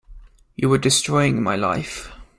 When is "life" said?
1.55-2.11